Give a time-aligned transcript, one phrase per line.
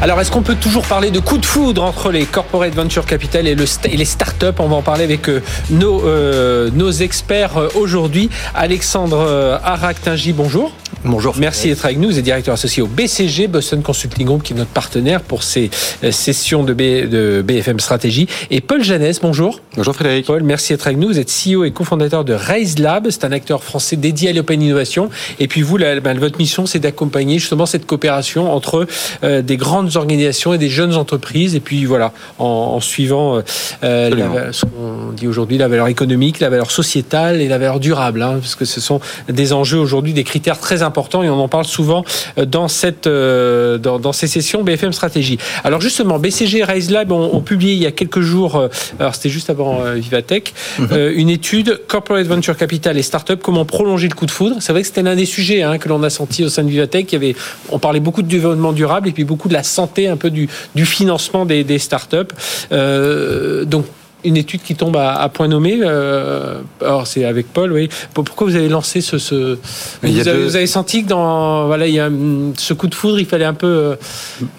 [0.00, 3.48] Alors, est-ce qu'on peut toujours parler de coup de foudre entre les corporate venture capital
[3.48, 4.46] et, le, et les startups?
[4.60, 8.30] On va en parler avec euh, nos, euh, nos experts euh, aujourd'hui.
[8.54, 10.72] Alexandre euh, Arak-Tingy, bonjour.
[11.04, 11.34] Bonjour.
[11.36, 12.08] Merci d'être avec nous.
[12.10, 15.70] Vous êtes directeur associé au BCG, Boston Consulting Group, qui est notre partenaire pour ces
[16.10, 18.26] sessions de, B, de BFM Stratégie.
[18.50, 19.60] Et Paul Janès, bonjour.
[19.76, 20.26] Bonjour Frédéric.
[20.26, 21.08] Paul, merci d'être avec nous.
[21.08, 23.08] Vous êtes CEO et cofondateur de Raise Lab.
[23.10, 25.08] C'est un acteur français dédié à l'open innovation.
[25.38, 28.86] Et puis vous, la, ben, votre mission, c'est d'accompagner justement cette coopération entre
[29.22, 31.54] euh, des grandes organisations et des jeunes entreprises.
[31.54, 33.42] Et puis voilà, en, en suivant
[33.84, 37.80] euh, la, ce qu'on dit aujourd'hui, la valeur économique, la valeur sociétale et la valeur
[37.80, 38.22] durable.
[38.22, 41.48] Hein, parce que ce sont des enjeux aujourd'hui, des critères très important et on en
[41.48, 42.04] parle souvent
[42.38, 45.38] euh, dans, cette, euh, dans, dans, ces sessions BFM Stratégie.
[45.64, 48.68] Alors justement, BCG et Rise Lab ont, ont, publié il y a quelques jours, euh,
[48.98, 51.12] alors c'était juste avant Vivatech, mm -hmm.
[51.22, 54.56] une étude Corporate Venture Capital et Startup, comment prolonger le coup de foudre.
[54.60, 56.70] C'est vrai que c'était l'un des sujets hein, que l'on a senti au sein de
[56.70, 57.06] Vivatech.
[57.12, 57.34] Il y avait,
[57.70, 60.48] on parlait beaucoup de développement durable et puis beaucoup de la santé, un peu du,
[60.74, 62.34] du financement des, des startups.
[62.72, 63.86] Euh, donc
[64.24, 65.78] une étude qui tombe à, à point nommé.
[65.80, 67.88] Euh, alors c'est avec Paul, oui.
[68.14, 69.58] Pourquoi vous avez lancé ce, ce...
[70.02, 70.44] Vous, avez, deux...
[70.44, 72.10] vous, avez, senti que dans voilà il y a
[72.56, 73.96] ce coup de foudre, il fallait un peu euh,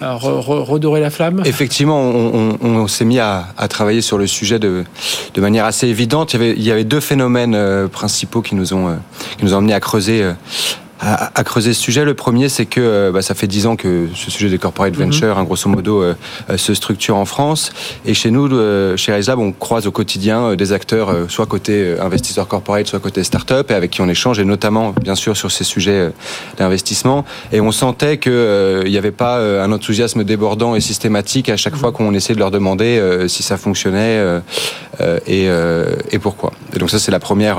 [0.00, 1.42] re, re, redorer la flamme?
[1.44, 4.84] Effectivement, on, on, on s'est mis à, à, travailler sur le sujet de,
[5.34, 6.32] de manière assez évidente.
[6.32, 8.94] Il y avait, il y avait deux phénomènes euh, principaux qui nous ont euh,
[9.38, 10.24] qui nous ont amené à creuser
[11.00, 12.04] à, à, creuser ce sujet.
[12.04, 15.28] Le premier, c'est que bah, ça fait dix ans que ce sujet des corporate venture,
[15.28, 15.40] mm -hmm.
[15.40, 16.14] hein, grosso modo, euh,
[16.56, 17.72] se structure en France.
[18.04, 21.74] Et chez nous, euh, chez RiseLab, on croise au quotidien euh, des acteurs, soit côté
[22.08, 25.50] investisseurs corporate, soit côté start-up, et avec qui on échange, et notamment, bien sûr, sur
[25.50, 26.02] ces sujets
[26.58, 27.24] d'investissement.
[27.52, 29.34] Et on sentait qu'il n'y avait pas
[29.64, 31.80] un enthousiasme débordant et systématique à chaque mm -hmm.
[31.80, 32.92] fois qu'on essayait de leur demander
[33.34, 34.16] si ça fonctionnait
[35.36, 35.42] et,
[36.14, 36.50] et, pourquoi.
[36.74, 37.58] Et donc ça, c'est la première,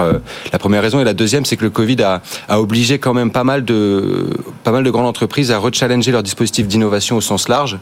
[0.55, 0.97] la première raison.
[1.03, 2.13] Et la deuxième, c'est que le Covid a,
[2.53, 4.27] a obligé quand même pas mal de
[4.63, 7.79] pas mal de grandes entreprises à rechallenger leur dispositif d'innovation au sens large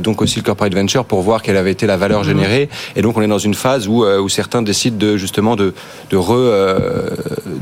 [0.00, 2.24] donc aussi le corporate venture pour voir quelle avait été la valeur mmh.
[2.24, 2.68] générée.
[2.96, 5.74] Et donc on est dans une phase où, euh, où certains décident de justement de
[6.10, 7.10] de, re, euh,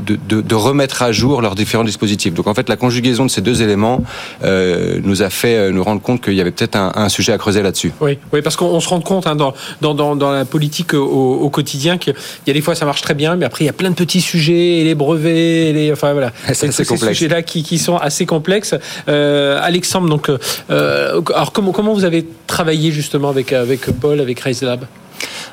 [0.05, 2.33] de, de, de remettre à jour leurs différents dispositifs.
[2.33, 4.03] Donc en fait la conjugaison de ces deux éléments
[4.43, 7.37] euh, nous a fait nous rendre compte qu'il y avait peut-être un, un, sujet à
[7.37, 7.91] creuser là-dessus.
[8.01, 8.17] Oui.
[8.33, 11.97] Oui parce qu'on se rend compte hein, dans, dans, dans, la politique au, au quotidien
[11.97, 12.13] qu'il
[12.47, 13.95] y a des fois ça marche très bien mais après il y a plein de
[13.95, 16.31] petits sujets et les brevets et les enfin voilà.
[16.53, 18.75] C'est ces sujets là qui, qui sont assez complexes.
[19.07, 20.29] Euh, Alexandre donc
[20.69, 22.14] alors comment comment vous avez
[22.47, 24.85] travaillé justement avec, avec Paul, avec RaiseLab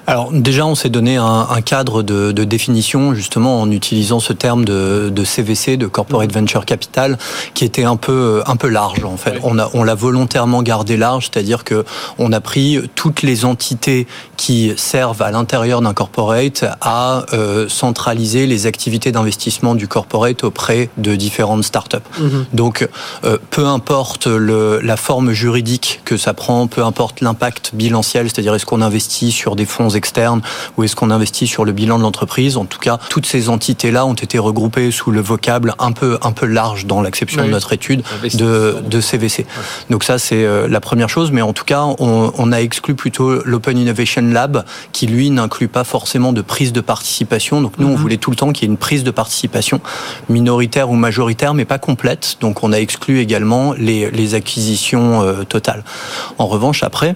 [0.06, 4.32] alors déjà, on s'est donné un, un cadre de, de, définition justement en utilisant ce
[4.32, 7.18] terme de, de, CVC, de Corporate Venture Capital,
[7.54, 9.32] qui était un peu un peu large en fait.
[9.34, 9.40] Oui.
[9.44, 11.84] On a on l'a volontairement gardé large, c'est-à-dire que
[12.18, 18.46] on a pris toutes les entités qui servent à l'intérieur d'un corporate à euh, centraliser
[18.46, 21.96] les activités d'investissement du corporate auprès de différentes startups.
[22.18, 22.44] Mm -hmm.
[22.52, 22.88] Donc
[23.24, 28.54] euh, peu importe le, la forme juridique que ça prend, peu importe l'impact bilanciel, c'est-à-dire
[28.54, 30.40] est-ce qu'on investit sur des fonds externes
[30.76, 34.06] ou est-ce qu'on investit sur le bilan de l'entreprise En tout cas, toutes ces entités-là
[34.06, 37.48] ont été regroupées sous le vocable un peu, un peu large dans l'acception oui.
[37.48, 38.02] de notre étude
[38.34, 39.46] de, de CVC.
[39.90, 41.30] Donc ça, c'est euh, la première chose.
[41.32, 45.68] Mais en tout cas, on, on a exclu plutôt l'Open Innovation Lab, qui lui n'inclut
[45.68, 47.60] pas forcément de prise de participation.
[47.60, 47.94] Donc nous, mm -hmm.
[47.94, 49.80] on voulait tout le temps qu'il y ait une prise de participation
[50.28, 52.36] minoritaire ou majoritaire, mais pas complète.
[52.40, 55.84] Donc on a exclu également les, les acquisitions euh, totales.
[56.38, 57.14] En revanche, après,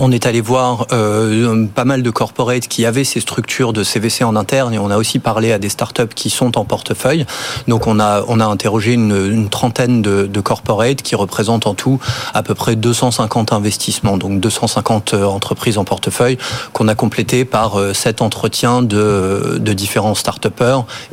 [0.00, 4.24] on est allé voir euh, pas mal de corporates qui avaient ces structures de CVC
[4.24, 7.26] en interne et on a aussi parlé à des startups qui sont en portefeuille.
[7.68, 11.98] Donc on a, on a interrogé une, trentaine de, corporates qui représentent en tout
[12.34, 16.38] à peu près 250 investissements, donc 250 euh, entreprises en portefeuille
[16.72, 20.46] qu'on a complété par euh, sept entretiens de, de différents start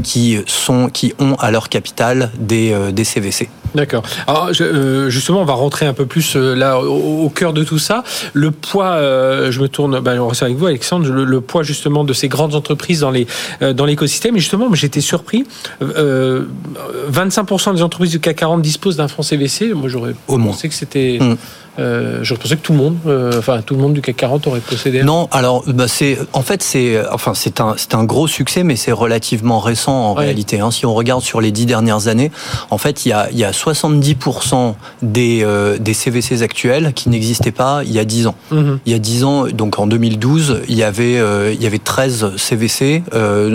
[0.04, 3.50] qui, sont, qui ont à leur capital des, des CVC.
[3.76, 4.04] D'accord.
[4.28, 8.04] Alors justement, on va rentrer un peu plus là au, cœur de tout ça.
[8.74, 12.12] Poids, euh, je me tourne, ben, on avec vous, Alexandre, le, le, poids justement de
[12.12, 13.28] ces grandes entreprises dans les
[13.62, 14.36] euh, dans l'écosystème.
[14.36, 15.46] Et justement, j'étais surpris.
[15.84, 16.46] Euh,
[17.12, 19.76] 25% des entreprises du CAC 40 disposent d'un fonds CVC.
[19.76, 21.20] Moi, j'aurais pensé que c'était.
[21.22, 21.36] Mmh.
[21.80, 24.48] Euh, je pensais que tout le monde, euh, enfin tout le monde du CAC 40
[24.48, 25.04] aurait possédé.
[25.04, 28.76] Non, alors bah, c'est, en fait c'est, enfin c'est un, c'est un gros succès, mais
[28.76, 30.26] c'est relativement récent en ouais.
[30.26, 30.60] réalité.
[30.60, 30.70] Hein.
[30.70, 32.32] Si on regarde sur les dix dernières années,
[32.70, 37.10] en fait il y a, il y a 70% des, euh, des CVCs actuels qui
[37.10, 38.36] n'existaient pas il y a 10 ans.
[38.52, 38.78] Mm -hmm.
[38.86, 41.80] Il y a 10 ans, donc en 2012, il y avait, euh, il y avait
[41.80, 43.04] 13 CVC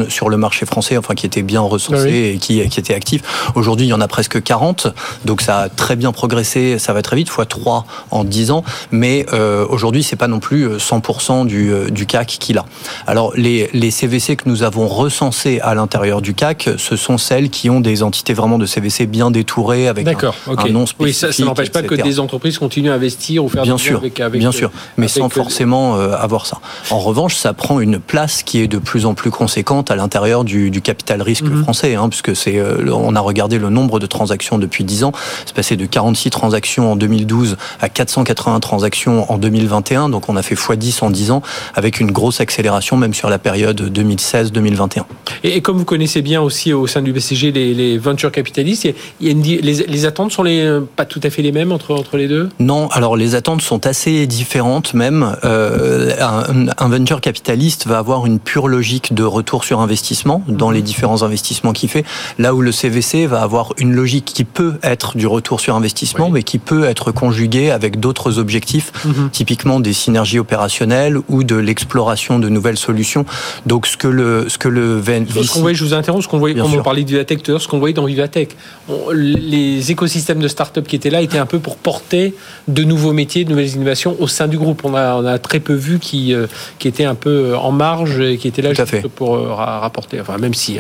[0.09, 2.35] sur le marché français, enfin qui étaient bien recensés oui.
[2.35, 3.23] et qui, qui étaient actifs.
[3.55, 4.89] Aujourd'hui, il y en a presque 40,
[5.25, 8.65] donc ça a très bien progressé, ça va très vite, fois 3 en 10 ans,
[8.91, 9.27] mais
[9.69, 12.65] aujourd'hui c'est pas non plus 100% du, du CAC qu'il a.
[13.07, 17.51] Alors les, les CVC que nous avons recensés à l'intérieur du CAC, ce sont celles
[17.51, 20.99] qui ont des entités vraiment de CVC bien détourées avec un, un, nom spécifique.
[21.01, 23.99] Oui, ça, ça n'empêche pas que des entreprises continuent à investir ou faire bien sûr,
[23.99, 26.61] avec, avec, bien sûr, mais sans forcément avoir ça.
[26.91, 30.45] En revanche, ça prend une place qui est de plus en plus conséquente à l'intérieur
[30.45, 31.63] du, du, capital risque mm -hmm.
[31.63, 32.57] français, hein, puisque c'est,
[32.93, 35.13] on a regardé le nombre de transactions depuis 10 ans,
[35.47, 40.43] c'est passé de 46 transactions en 2012 à 480 transactions en 2021, donc on a
[40.43, 41.43] fait x10 en 10 ans,
[41.75, 45.03] avec une grosse accélération même sur la période 2016-2021.
[45.43, 48.89] Et, et, comme vous connaissez bien aussi au sein du BCG les, les venture capitalistes,
[49.21, 52.49] les, les, attentes sont les, pas tout à fait les mêmes entre, entre les deux?
[52.61, 55.37] Non, alors les attentes sont assez différentes même.
[55.45, 60.71] Euh, un, un, venture capitaliste va avoir une pure logique de retour sur investissement dans
[60.71, 62.05] les différents investissements qu'il fait,
[62.39, 66.27] là où le CVC va avoir une logique qui peut être du retour sur investissement,
[66.27, 66.33] oui.
[66.33, 69.31] mais qui peut être conjuguée avec d'autres objectifs, -hmm.
[69.31, 73.25] typiquement des synergies opérationnelles ou de l'exploration de nouvelles solutions.
[73.67, 76.39] Donc ce que le ce que le ce qu'on voyait, je vous interromps, ce qu'on
[76.39, 78.51] voyait, on parlait de Vivatech tout à l'heure, ce qu'on voyait dans Vivatech,
[78.89, 82.35] on, les écosystèmes de start-up qui étaient là étaient un peu pour porter
[82.69, 84.81] de nouveaux métiers, de nouvelles innovations au sein du groupe.
[84.85, 86.35] On a, on a très peu vu qui
[86.79, 90.21] qui étaient un peu en marge et qui étaient là juste pour rapporter.
[90.21, 90.79] Enfin, même si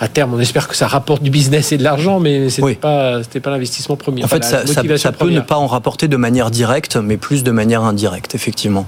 [0.00, 2.74] à terme, on espère que ça rapporte du business et de l'argent, mais c'était oui.
[2.74, 4.24] pas c'était pas l'investissement premier.
[4.24, 7.16] En fait, enfin, ça, ça, ça peut ne pas en rapporter de manière directe, mais
[7.16, 8.86] plus de manière indirecte, effectivement.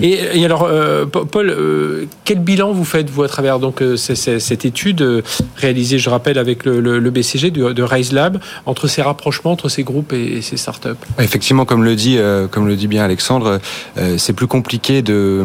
[0.00, 3.96] Et, et alors, euh, Paul, euh, quel bilan vous faites vous à travers donc euh,
[3.96, 5.22] cette étude euh,
[5.56, 9.52] réalisée, je rappelle, avec le, le, le BCG de, de, Rise Lab, entre ces rapprochements
[9.52, 10.88] entre ces groupes et, et ces startups?
[11.18, 13.60] Effectivement, comme le dit, euh, comme le dit bien Alexandre,
[13.98, 15.44] euh, c'est plus compliqué de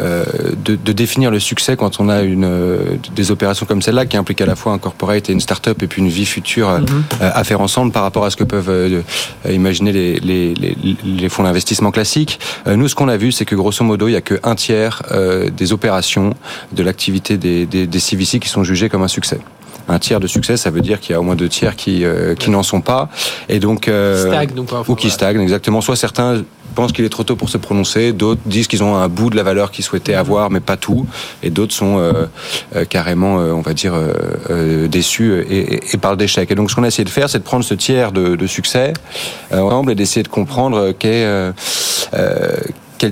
[0.00, 2.48] de, de, définir le succès quand on a une,
[3.14, 5.86] des opérations comme celle-là qui impliquent à la fois un corporate et une start-up et
[5.86, 7.32] puis une vie future mm -hmm.
[7.40, 9.02] à faire ensemble par rapport à ce que peuvent
[9.48, 12.38] imaginer les, les, les, les fonds d'investissement classiques.
[12.66, 14.94] nous, ce qu'on a vu, c'est que grosso modo, il n'y a qu'un tiers
[15.60, 16.28] des opérations
[16.72, 19.40] de l'activité des, des, des CVC qui sont jugées comme un succès
[19.88, 22.04] un tiers de succès, ça veut dire qu'il y a au moins deux tiers qui,
[22.04, 23.08] euh, qui n'en sont pas.
[23.48, 25.80] Et donc, euh, stagne, donc ou qui stagnent, exactement.
[25.80, 26.42] Soit certains
[26.74, 29.36] pensent qu'il est trop tôt pour se prononcer, d'autres disent qu'ils ont un bout de
[29.36, 31.06] la valeur qu'ils souhaitaient avoir, mais pas tout,
[31.42, 32.26] et d'autres sont euh,
[32.76, 33.94] euh, carrément, euh, on va dire,
[34.88, 36.50] déçus et, parlent d'échec.
[36.50, 38.92] Et donc ce qu'on a essayé de faire, c'est de prendre ce tiers de, succès
[39.50, 41.54] ensemble et d'essayer de comprendre quel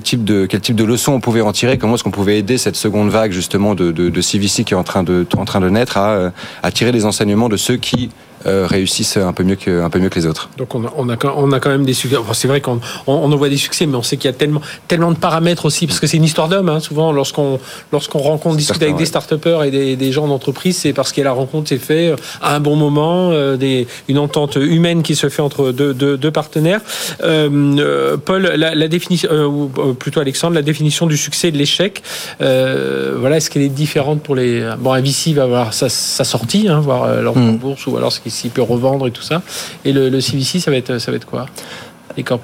[0.03, 2.59] type de quel type de leçons on pouvait en tirer Comment est-ce qu'on pouvait aider
[2.59, 5.61] cette seconde vague justement de, de, de CVC qui est en train de en train
[5.61, 6.33] de naître à,
[6.63, 8.11] à tirer des enseignements de ceux qui
[8.47, 10.51] euh, réussissent un peu mieux que un peu mieux que les autres.
[10.59, 12.17] Donc on a on a, on a quand même des succès.
[12.33, 14.37] C'est vrai qu'on on, on, en voit des succès, mais on sait qu'il y a
[14.37, 16.69] tellement tellement de paramètres aussi parce que c'est une histoire d'homme.
[16.69, 17.59] Hein, souvent, lorsqu'on
[17.93, 19.01] lorsqu'on rencontre discute avec ouais.
[19.01, 21.93] des start-upers et des, des gens d'entreprise, c'est parce que la rencontre s'est faite
[22.41, 26.17] à un bon moment, euh, des, une entente humaine qui se fait entre deux, deux,
[26.17, 26.81] deux partenaires.
[27.23, 27.49] Euh,
[27.79, 31.59] euh Paul, la, la définition, euh, ou plutôt Alexandre, la définition du succès et de
[31.59, 32.03] l'échec.
[32.39, 36.69] voilà, est-ce qu'elle est différente pour les bon, un VC va avoir sa, sa sortie,
[36.69, 37.57] hein, voir leur mm.
[37.57, 39.43] bourse ou alors ce qui s'il peut revendre et tout ça.
[39.85, 41.47] Et le, le CVC, ça va être, ça va être quoi?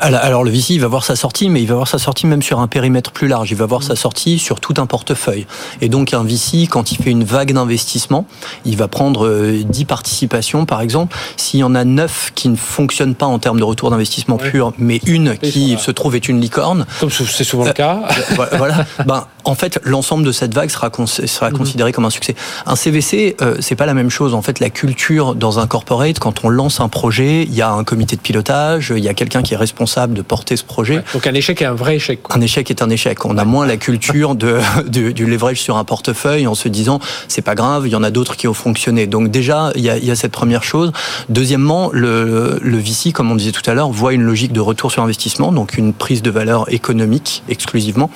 [0.00, 2.42] Alors le VC, il va voir sa sortie, mais il va voir sa sortie même
[2.42, 3.50] sur un périmètre plus large.
[3.50, 3.84] Il va voir mmh.
[3.84, 5.46] sa sortie sur tout un portefeuille.
[5.80, 8.26] Et donc un VC, quand il fait une vague d'investissement,
[8.64, 11.16] il va prendre 10 euh, participations, par exemple.
[11.36, 14.50] S'il y en a 9 qui ne fonctionnent pas en termes de retour d'investissement ouais.
[14.50, 16.86] pur, mais une qui se trouve être une licorne.
[17.00, 18.02] Comme c'est souvent euh, le cas.
[18.56, 18.84] voilà.
[19.06, 21.52] ben, en fait, l'ensemble de cette vague sera, sera mmh.
[21.52, 22.34] considéré comme un succès.
[22.66, 24.34] Un CVC, euh, c'est pas la même chose.
[24.34, 27.70] En fait, la culture dans un corporate, quand on lance un projet, il y a
[27.70, 30.96] un comité de pilotage, il y a quelqu'un qui est responsable de porter ce projet.
[30.96, 32.22] Ouais, donc un échec est un vrai échec.
[32.22, 32.36] Quoi.
[32.36, 33.24] Un échec est un échec.
[33.24, 37.42] On a moins la culture de, du leverage sur un portefeuille en se disant c'est
[37.42, 39.06] pas grave, il y en a d'autres qui ont fonctionné.
[39.06, 40.92] Donc déjà, il y a, il y a cette première chose.
[41.28, 44.90] Deuxièmement, le, le VC, comme on disait tout à l'heure, voit une logique de retour
[44.90, 48.10] sur investissement, donc une prise de valeur économique exclusivement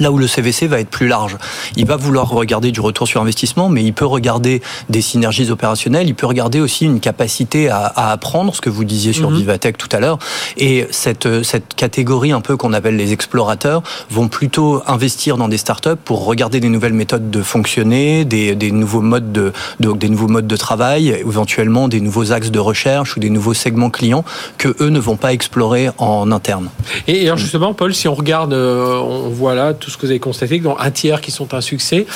[0.00, 1.36] Là où le CVC va être plus large,
[1.76, 6.06] il va vouloir regarder du retour sur investissement, mais il peut regarder des synergies opérationnelles,
[6.08, 9.34] il peut regarder aussi une capacité à, à apprendre, ce que vous disiez sur mm
[9.34, 9.38] -hmm.
[9.38, 10.18] Vivatech tout à l'heure.
[10.56, 15.58] Et cette, cette catégorie un peu qu'on appelle les explorateurs vont plutôt investir dans des
[15.58, 20.08] startups pour regarder des nouvelles méthodes de fonctionner, des, des nouveaux modes de, de, des
[20.08, 24.24] nouveaux modes de travail, éventuellement des nouveaux axes de recherche ou des nouveaux segments clients
[24.58, 26.68] que eux ne vont pas explorer en interne.
[27.06, 30.10] Et alors justement, Paul, si on regarde, euh, on voit là tout ce que vous
[30.10, 32.06] avez constaté, dont un tiers qui sont un succès.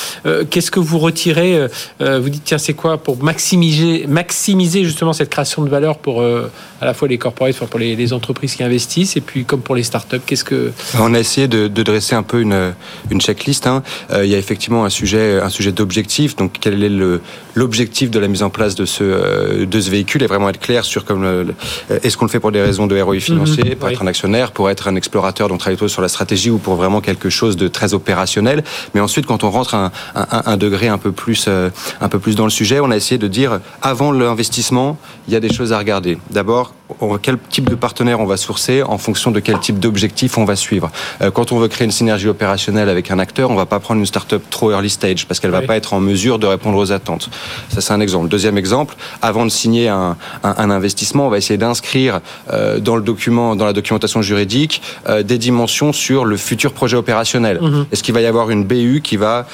[0.51, 1.67] Qu'est-ce que vous retirez
[2.01, 6.85] Vous dites, tiens, c'est quoi pour maximiser, maximiser justement cette création de valeur pour à
[6.85, 10.21] la fois les corporates, pour les, entreprises qui investissent, et puis comme pour les startups,
[10.27, 10.73] qu'est-ce que...
[10.99, 12.75] On a essayé de, dresser un peu une,
[13.11, 13.67] une checklist.
[13.67, 13.83] Hein.
[14.13, 16.37] il y a effectivement un sujet, un sujet d'objectif.
[16.37, 17.19] Donc, quel est
[17.55, 20.23] l'objectif de la mise en place de ce, de ce véhicule?
[20.23, 21.55] Et vraiment être clair sur comme
[22.03, 23.77] est-ce qu'on le fait pour des raisons de ROI financier, mhm.
[23.77, 26.77] pour être un actionnaire, pour être un explorateur, donc travailler sur la stratégie ou pour
[26.77, 28.65] vraiment quelque chose de très opérationnel.
[28.95, 32.37] Mais ensuite, quand on rentre un, un, degré un peu plus, euh, un peu plus
[32.37, 35.73] dans le sujet, on a essayé de dire avant l'investissement, il y a des choses
[35.73, 36.19] à regarder.
[36.31, 36.75] D'abord,
[37.23, 40.57] quel type de partenaire on va sourcer en fonction de quel type d'objectif on va
[40.57, 40.91] suivre.
[41.21, 44.01] Euh, quand on veut créer une synergie opérationnelle avec un acteur, on va pas prendre
[44.01, 46.93] une start-up trop early stage parce qu'elle va pas être en mesure de répondre aux
[46.93, 47.31] attentes.
[47.69, 48.29] Ça, c'est un exemple.
[48.29, 52.21] Deuxième exemple, avant de signer un, un, investissement, on va essayer d'inscrire
[52.53, 56.97] euh, dans le document, dans la documentation juridique, euh, des dimensions sur le futur projet
[56.97, 57.61] opérationnel.
[57.61, 57.87] Mhm.
[57.93, 59.47] Est-ce qu'il va y avoir une BU qui va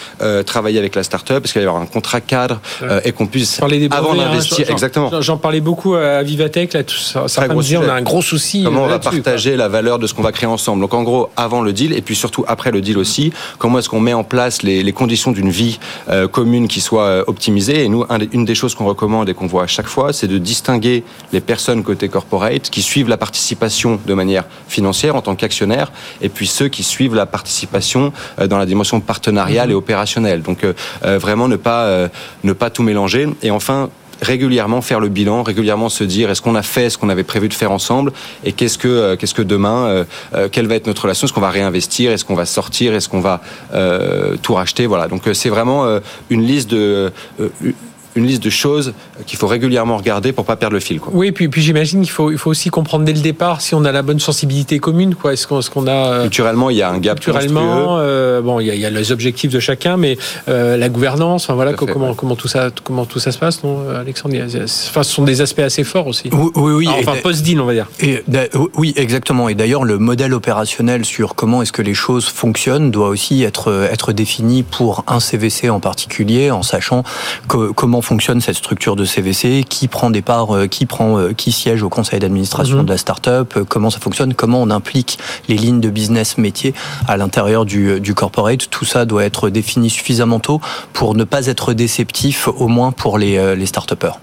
[0.46, 1.44] travailler avec la start-up?
[1.44, 2.60] Est-ce qu'il va y avoir un contrat cadre
[3.04, 5.10] et qu'on puisse avant d'investir Exactement.
[5.20, 7.27] J'en parlais beaucoup à Vivatech là, tout ça
[7.76, 8.62] on a un gros souci.
[8.64, 11.30] Comment on va partager la valeur de ce qu'on va créer ensemble Donc en gros,
[11.36, 14.24] avant le deal et puis surtout après le deal aussi, comment est-ce qu'on met en
[14.24, 17.84] place les, conditions d'une vie euh, commune qui soit euh, optimisée?
[17.84, 20.38] Et nous, une des choses qu'on recommande et qu'on voit à chaque fois, c'est de
[20.38, 25.92] distinguer les personnes côté corporate qui suivent la participation de manière financière en tant qu'actionnaire
[26.20, 30.42] et puis ceux qui suivent la participation euh, dans la dimension partenariale et opérationnelle.
[30.42, 30.66] Donc
[31.02, 32.08] vraiment ne pas
[32.44, 33.28] ne pas tout mélanger.
[33.42, 33.90] Et enfin
[34.20, 37.48] régulièrement faire le bilan, régulièrement se dire est-ce qu'on a fait ce qu'on avait prévu
[37.48, 38.12] de faire ensemble
[38.44, 41.32] et qu'est-ce que euh, qu'est-ce que demain, euh, euh, quelle va être notre relation, est-ce
[41.32, 43.40] qu'on va réinvestir, est-ce qu'on va sortir, est-ce qu'on va
[44.42, 45.08] tout racheter, voilà.
[45.08, 47.12] Donc c'est vraiment une liste de
[48.16, 48.94] une liste de choses
[49.26, 51.00] qu'il faut régulièrement regarder pour pas perdre le fil.
[51.00, 51.12] Quoi.
[51.14, 53.84] Oui, puis, puis j'imagine qu'il faut, il faut aussi comprendre dès le départ si on
[53.84, 55.14] a la bonne sensibilité commune.
[55.14, 55.32] Quoi.
[55.32, 58.60] Est-ce qu'on, ce qu'on a euh, culturellement il y a un gap culturellement euh, bon
[58.60, 61.54] il y, a, il y, a, les objectifs de chacun, mais euh, la gouvernance, enfin
[61.54, 64.36] voilà comment comment tout ça comment tout ça se passe, non, Alexandre?
[64.36, 66.30] Enfin, ce sont des aspects assez forts aussi.
[66.32, 67.88] Oui, oui, enfin post deal on va dire.
[68.00, 68.22] Et,
[68.76, 69.48] oui, exactement.
[69.48, 73.88] Et d'ailleurs le modèle opérationnel sur comment est-ce que les choses fonctionnent doit aussi être
[73.90, 77.02] être défini pour un CVC en particulier, en sachant
[77.48, 81.34] que, comment fonctionne cette structure de CVC, qui prend des parts, euh, qui prend, euh,
[81.34, 82.86] qui siège au conseil d'administration mhm.
[82.86, 86.72] de la start-up, euh, comment ça fonctionne, comment on implique les lignes de business métier
[87.06, 88.70] à l'intérieur du, du corporate.
[88.70, 90.62] Tout ça doit être défini suffisamment tôt
[90.94, 94.18] pour ne pas être déceptif, au moins pour les, les start-upers.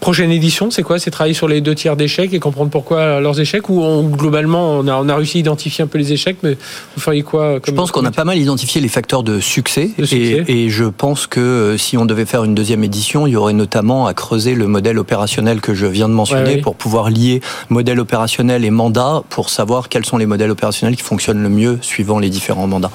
[0.00, 0.98] Prochaine édition, c'est quoi?
[0.98, 4.88] C'est travailler sur les deux tiers d'échecs et comprendre pourquoi leurs échecs Ou globalement, on
[4.88, 6.56] a, on a réussi à identifier un peu les échecs, mais
[6.94, 9.90] vous feriez quoi comme, Je pense qu'on a pas mal identifié les facteurs de succès,
[9.98, 13.52] Et, je pense que euh, si on devait faire une deuxième édition, il y aurait
[13.52, 18.00] notamment à creuser le modèle opérationnel que je viens de mentionner pour pouvoir lier modèle
[18.00, 22.18] opérationnel et mandat pour savoir quels sont les modèles opérationnels qui fonctionnent le mieux suivant
[22.18, 22.90] les différents mandats.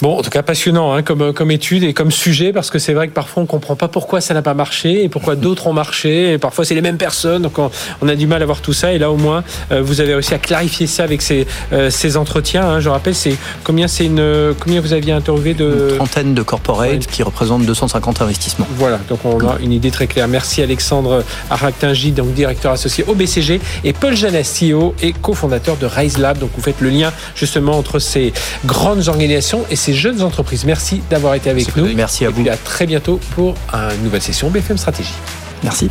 [0.00, 2.94] Bon, en tout cas passionnant hein, comme, comme étude et comme sujet, parce que c'est
[2.94, 5.72] vrai que parfois on comprend pas pourquoi ça n'a pas marché et pourquoi d'autres ont
[5.72, 8.72] marché et parfois c'est les mêmes personnes, donc on, a du mal à voir tout
[8.72, 8.92] ça.
[8.92, 12.16] Et là, au moins, euh, vous avez réussi à clarifier ça avec ces, euh, ces
[12.16, 12.66] entretiens.
[12.66, 12.80] Hein.
[12.80, 17.06] Je rappelle, c'est combien c'est une combien vous aviez interviewé de une trentaine de corporates
[17.06, 18.66] qui représentent 250 investissements.
[18.76, 20.28] Voilà, donc on a une idée très claire.
[20.28, 25.86] Merci Alexandre Aractingi, donc directeur associé au BCG, et Paul Janès, CEO et cofondateur de
[25.86, 26.38] Rise Lab.
[26.38, 28.32] Donc vous faites le lien justement entre ces
[28.64, 30.64] grandes organisations et ces jeunes entreprises.
[30.64, 31.88] Merci d'avoir été avec nous.
[31.94, 32.44] Merci à vous.
[32.44, 35.14] Et à très bientôt pour une nouvelle session BFM Stratégie.
[35.62, 35.90] Merci.